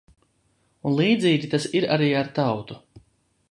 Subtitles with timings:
[0.91, 2.79] Un līdzīgi tas ir arī ar tautu.